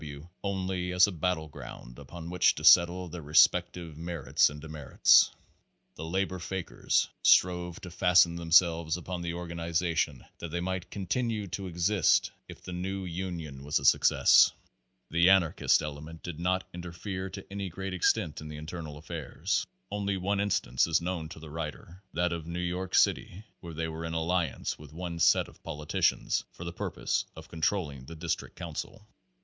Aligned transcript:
W. 0.03 0.27
only 0.43 0.91
as 0.93 1.05
a 1.05 1.11
battle 1.11 1.47
ground 1.47 1.99
upon 1.99 2.31
which 2.31 2.55
to 2.55 2.63
settle 2.63 3.07
their 3.07 3.21
respective 3.21 3.99
merits 3.99 4.49
and 4.49 4.59
demerits. 4.59 5.29
The 5.93 6.03
labor 6.03 6.39
fakers 6.39 7.07
strove 7.21 7.79
to 7.81 7.91
fasten 7.91 8.35
themselves 8.35 8.97
upon 8.97 9.21
the 9.21 9.35
organization 9.35 10.25
that 10.39 10.49
they 10.49 10.59
might 10.59 10.89
continue 10.89 11.45
to 11.49 11.67
exist 11.67 12.31
if 12.47 12.63
the 12.63 12.73
new 12.73 13.05
union 13.05 13.63
was 13.63 13.75
Page 13.75 13.85
Six 13.85 13.87
a 13.87 13.91
success. 13.91 14.51
The 15.11 15.29
anarchist 15.29 15.83
element 15.83 16.23
did 16.23 16.39
not 16.39 16.67
interfere 16.73 17.29
to 17.29 17.45
any 17.51 17.69
great 17.69 17.93
extent 17.93 18.41
in 18.41 18.47
the 18.47 18.57
internal 18.57 18.97
affairs. 18.97 19.67
Only 19.91 20.17
one 20.17 20.39
in 20.39 20.49
stance 20.49 20.87
is 20.87 20.99
known 20.99 21.29
to 21.29 21.37
the 21.39 21.51
writer: 21.51 22.01
That 22.11 22.33
of 22.33 22.47
New 22.47 22.57
York 22.59 22.95
City 22.95 23.43
where 23.59 23.75
they 23.75 23.87
were 23.87 24.05
in 24.05 24.13
alliance 24.15 24.79
with 24.79 24.93
one 24.93 25.19
set 25.19 25.47
of 25.47 25.61
politicians, 25.61 26.43
for 26.53 26.63
the 26.63 26.73
purpose 26.73 27.25
of 27.35 27.49
controlling 27.49 28.05
the 28.05 28.15
district 28.15 28.55
council. 28.55 29.07